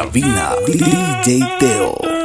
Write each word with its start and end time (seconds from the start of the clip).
cabina 0.00 0.56
DJ 0.66 1.44
Teo. 1.58 2.19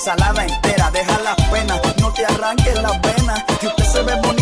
ensalada 0.00 0.46
entera. 0.46 0.90
Deja 0.90 1.20
las 1.20 1.36
penas, 1.50 1.80
no 2.00 2.12
te 2.12 2.24
arranques 2.24 2.82
las 2.82 3.00
venas. 3.02 3.44
Que 3.60 3.66
usted 3.66 3.84
se 3.84 4.02
ve 4.02 4.14
bonito 4.22 4.39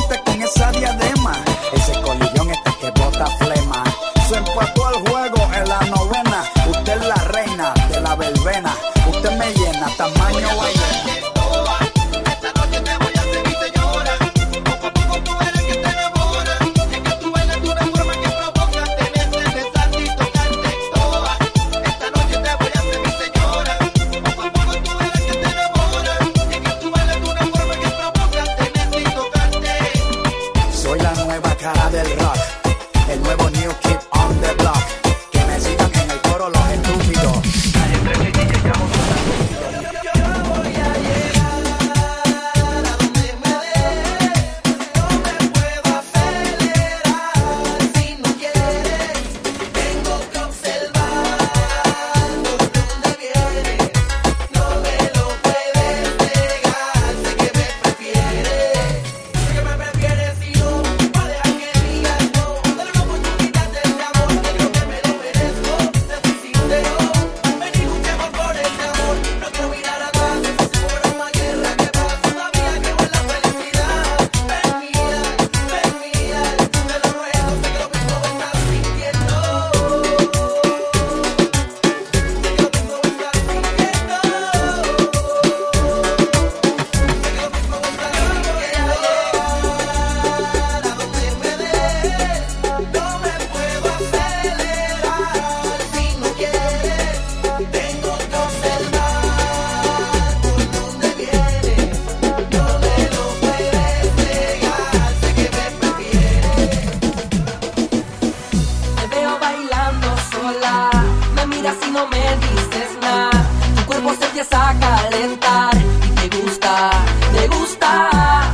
no 111.98 112.06
me 112.06 112.26
dices 112.46 112.90
nada. 113.00 113.30
Tu 113.76 113.86
cuerpo 113.86 114.14
se 114.18 114.24
empieza 114.26 114.70
a 114.70 114.74
calentar 114.78 115.74
y 115.76 116.28
te 116.28 116.36
gusta, 116.36 116.90
te 117.34 117.48
gusta. 117.48 117.90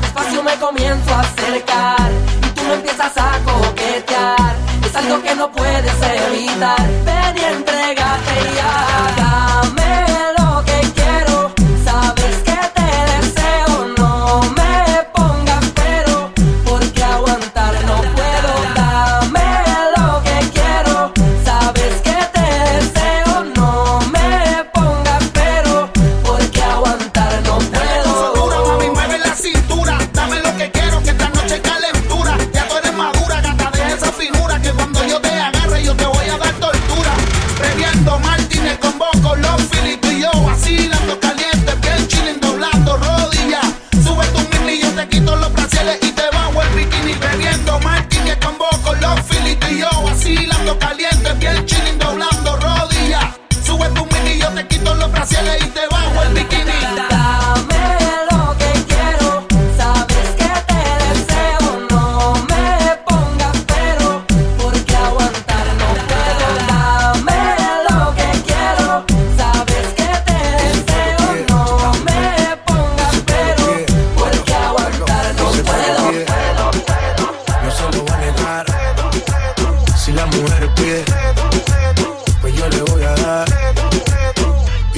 Despacio 0.01 0.43
me 0.43 0.55
comienzo 0.57 1.15
a 1.15 1.21
acercar 1.21 2.11
y 2.47 2.49
tú 2.57 2.63
me 2.69 2.75
empiezas 2.75 3.13
a 3.17 3.31
coquetear. 3.45 4.55
Es 4.87 4.97
algo 4.97 5.23
que 5.23 5.35
no 5.35 5.51
puedes 5.53 5.99
evitar. 6.17 6.87
Ven 7.07 7.37
y 7.37 7.45
entrégate 7.57 8.37
ya. 8.57 8.94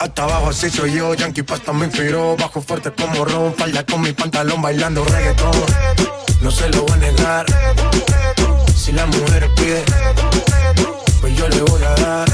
Hasta 0.00 0.22
abajo 0.22 0.48
así 0.48 0.70
soy 0.70 0.94
yo, 0.94 1.12
Yankee 1.12 1.42
Pasta 1.42 1.74
me 1.74 1.84
inspiró 1.84 2.34
Bajo 2.34 2.62
fuerte 2.62 2.90
como 2.90 3.22
Ron, 3.22 3.54
falda 3.54 3.84
con 3.84 4.00
mi 4.00 4.12
pantalón 4.12 4.62
bailando 4.62 5.04
reggaetón. 5.04 5.52
No 6.40 6.50
se 6.50 6.70
lo 6.70 6.84
voy 6.84 6.92
a 6.92 6.96
negar. 6.96 7.46
Si 8.74 8.92
la 8.92 9.04
mujer 9.04 9.50
pide 9.56 9.84
Pues 11.20 11.36
yo 11.36 11.46
le 11.50 11.60
voy 11.60 11.82
a 11.82 11.94
dar. 12.00 12.28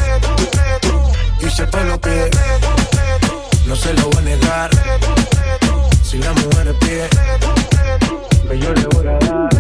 Y 1.41 1.51
si 1.51 1.63
el 1.63 1.89
lo 1.89 2.01
pide 2.01 2.31
No 3.67 3.75
se 3.75 3.93
lo 3.95 4.11
voy 4.11 4.19
a 4.19 4.21
negar. 4.21 4.71
Si 6.05 6.19
la 6.19 6.33
mujer 6.35 6.73
pide, 6.79 7.09
pues 8.47 8.61
yo 8.61 8.73
le 8.73 8.87
voy 8.87 9.09
a 9.09 9.19
dar. 9.27 9.56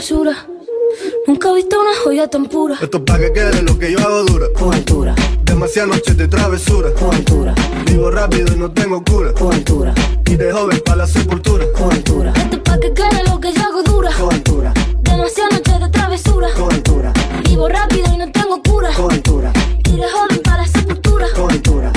Sabrosura. 0.00 0.46
Nunca 1.26 1.50
he 1.50 1.54
visto 1.54 1.80
una 1.80 1.90
joya 2.04 2.28
tan 2.28 2.46
pura. 2.46 2.76
Esto 2.80 2.98
es 2.98 3.02
pa' 3.04 3.18
que 3.18 3.32
quede 3.32 3.62
lo 3.62 3.78
que 3.78 3.92
yo 3.92 3.98
hago 4.00 4.24
dura. 4.24 4.46
Con 4.58 4.74
altura. 4.74 5.14
Demasiadas 5.44 5.96
noches 5.96 6.16
de 6.16 6.28
travesura. 6.28 6.92
Con 6.92 7.14
altura. 7.14 7.54
Vivo 7.86 8.10
rápido 8.10 8.52
y 8.54 8.58
no 8.58 8.70
tengo 8.70 9.02
cura. 9.02 9.32
Con 9.32 9.54
altura. 9.54 9.94
Y 10.26 10.36
de 10.36 10.52
joven 10.52 10.82
para 10.84 10.98
la 10.98 11.06
sepultura. 11.06 11.64
Con 11.72 11.92
altura. 11.92 12.32
Esto 12.36 12.56
es 12.56 12.62
pa' 12.62 12.78
que 12.78 12.92
quede 12.92 13.24
lo 13.28 13.40
que 13.40 13.52
yo 13.52 13.62
hago 13.62 13.82
dura. 13.82 14.10
Con 14.18 14.34
altura. 14.34 14.74
Demasiadas 15.00 15.52
noches 15.54 15.80
de 15.80 15.88
travesura. 15.88 16.48
Con 16.54 16.72
altura. 16.72 17.12
Vivo 17.44 17.68
rápido 17.68 18.14
y 18.14 18.18
no 18.18 18.32
tengo 18.32 18.62
cura. 18.62 18.90
Con 18.94 19.12
altura. 19.12 19.52
Y 19.84 19.96
de 19.96 20.08
joven 20.10 20.42
para 20.44 20.58
la 20.58 20.68
sepultura. 20.68 21.26
Con 21.34 21.50
altura. 21.50 21.92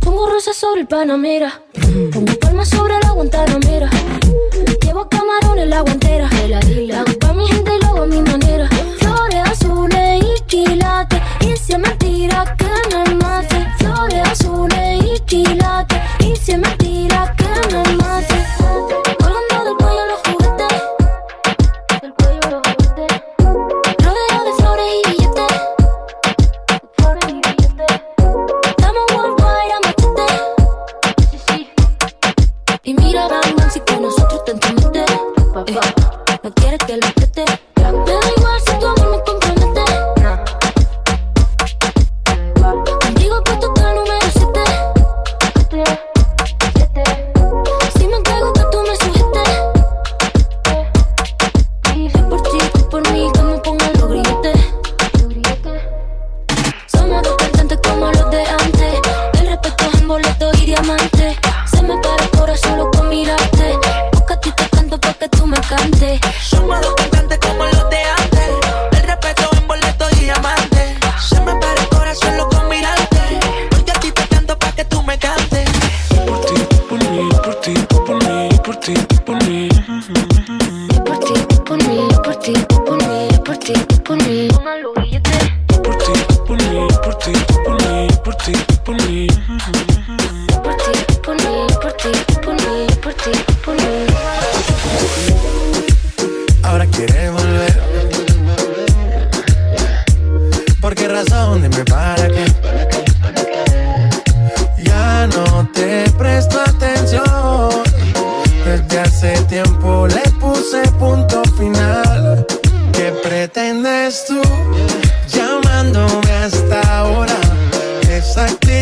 Pongo 0.00 0.28
rosas 0.28 0.56
sobre 0.56 0.80
el 0.80 0.88
Panamera. 0.88 1.62
Pongo 2.12 2.34
palmas 2.40 2.73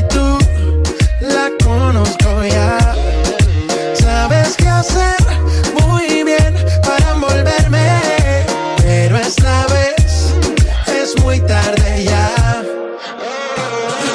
actitud 0.03 0.39
la 1.21 1.51
conozco 1.65 2.45
ya. 2.45 2.79
Sabes 3.95 4.57
qué 4.57 4.69
hacer 4.69 5.17
muy 5.81 6.25
bien 6.25 6.55
para 6.83 7.13
envolverme, 7.13 8.01
pero 8.79 9.17
esta 9.19 9.67
vez 9.67 10.35
es 10.87 11.23
muy 11.23 11.41
tarde 11.41 12.05
ya. 12.05 12.31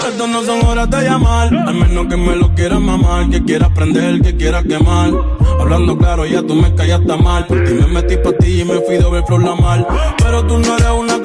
Estas 0.09 0.29
no 0.29 0.43
son 0.43 0.65
horas 0.65 0.89
de 0.89 1.03
llamar, 1.03 1.53
al 1.53 1.75
menos 1.75 2.07
que 2.07 2.17
me 2.17 2.35
lo 2.35 2.53
quieras 2.55 2.79
mamar, 2.79 3.29
que 3.29 3.43
quieras 3.43 3.69
prender, 3.73 4.21
que 4.21 4.35
quieras 4.35 4.63
quemar. 4.65 5.11
Hablando 5.59 5.97
claro, 5.97 6.25
ya 6.25 6.41
tú 6.41 6.55
me 6.55 6.73
callaste 6.75 7.17
mal. 7.17 7.45
Por 7.45 7.63
ti 7.63 7.73
me 7.73 7.87
metí 7.87 8.17
pa' 8.17 8.33
ti 8.33 8.61
y 8.61 8.63
me 8.63 8.79
fui 8.81 8.97
ver 8.97 9.23
flor 9.25 9.43
la 9.43 9.55
mal. 9.55 9.87
Pero 10.17 10.45
tú 10.45 10.57
no 10.59 10.77
eres 10.77 10.91
una 10.91 11.16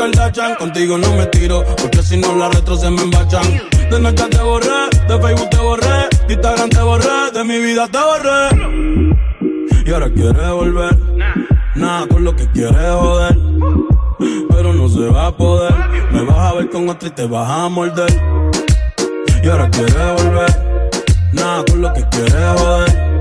Contigo 0.59 0.99
no 0.99 1.15
me 1.15 1.27
tiro, 1.27 1.65
porque 1.81 2.03
si 2.03 2.17
no 2.17 2.35
la 2.35 2.49
retro 2.49 2.77
se 2.77 2.91
me 2.91 3.03
embachan. 3.03 3.45
De 3.89 3.99
Snapchat 3.99 4.31
te 4.31 4.43
borré, 4.43 4.91
de 5.07 5.21
Facebook 5.21 5.51
te 5.51 5.57
borré, 5.59 6.09
de 6.27 6.35
Instagram 6.35 6.71
te 6.71 6.83
borré, 6.83 7.31
de 7.33 7.45
mi 7.45 7.59
vida 7.61 7.87
te 7.87 7.99
borré. 7.99 9.85
Y 9.87 9.93
ahora 9.93 10.11
quieres 10.11 10.51
volver, 10.51 10.99
nada 11.77 12.09
con 12.09 12.25
lo 12.25 12.35
que 12.35 12.49
quieres 12.51 12.93
joder. 12.93 13.39
Pero 14.51 14.73
no 14.73 14.89
se 14.89 15.09
va 15.09 15.29
a 15.29 15.37
poder, 15.37 15.73
me 16.11 16.25
vas 16.25 16.39
a 16.39 16.53
ver 16.55 16.69
con 16.69 16.89
otra 16.89 17.09
y 17.09 17.13
te 17.13 17.27
vas 17.27 17.49
a 17.49 17.69
morder. 17.69 18.13
Y 19.41 19.49
ahora 19.49 19.71
quieres 19.71 20.23
volver, 20.25 20.91
nada 21.33 21.65
con 21.65 21.81
lo 21.81 21.93
que 21.93 22.05
quieres 22.09 22.35
joder. 22.57 23.12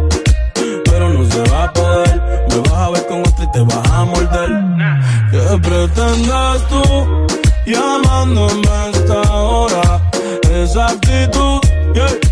Pretendes 5.87 6.67
tú 6.67 6.83
llamándome 7.65 8.67
a 8.67 8.89
esta 8.89 9.21
hora. 9.33 10.11
Esa 10.53 10.87
actitud, 10.87 11.59
yeah, 11.95 12.30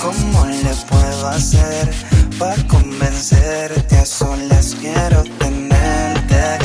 ¿Cómo 0.00 0.46
le 0.46 0.74
puedo 0.88 1.28
hacer 1.28 1.92
para 2.38 2.56
convencerte? 2.66 3.98
A 3.98 4.06
solas 4.06 4.74
quiero 4.80 5.22
tenerte. 5.38 6.58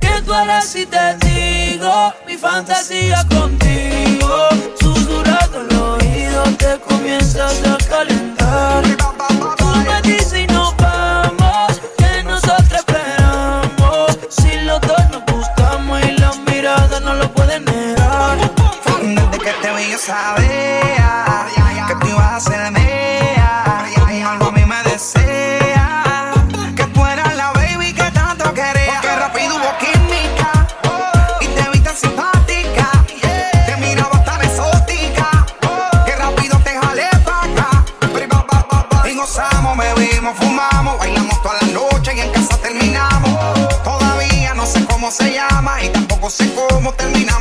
¿Qué 0.00 0.22
tú 0.24 0.32
harás 0.32 0.68
si 0.68 0.86
te 0.86 1.16
digo 1.26 2.14
mi 2.26 2.38
fantasía 2.38 3.22
contigo? 3.28 4.48
Susurrando 4.80 5.60
el 5.60 5.76
oído 5.76 6.42
te 6.56 6.78
comienzas 6.88 7.60
a 7.66 7.76
calentar. 7.86 8.82
Tú 9.58 9.66
me 9.66 10.02
dices 10.02 10.32
y 10.32 10.46
nos 10.46 10.74
vamos, 10.78 11.80
que 11.98 12.22
nosotros 12.24 12.72
esperamos. 12.72 14.18
Si 14.30 14.58
los 14.64 14.80
dos 14.80 15.10
nos 15.10 15.22
gustamos 15.30 16.00
y 16.02 16.12
las 16.12 16.38
miradas 16.46 17.02
no 17.02 17.12
lo 17.12 17.30
pueden 17.34 17.66
negar. 17.66 18.38
Desde 19.02 19.38
que 19.38 19.52
te 19.60 19.72
vi 19.74 19.90
yo 19.90 19.98
sabía 19.98 20.51
fumamos, 40.34 40.98
bailamos 40.98 41.40
toda 41.42 41.56
la 41.60 41.66
noche 41.68 42.12
y 42.16 42.20
en 42.20 42.30
casa 42.30 42.56
terminamos. 42.58 43.30
Todavía 43.82 44.54
no 44.54 44.66
sé 44.66 44.84
cómo 44.84 45.10
se 45.10 45.32
llama 45.34 45.82
y 45.82 45.88
tampoco 45.88 46.30
sé 46.30 46.52
cómo 46.54 46.92
terminamos 46.92 47.31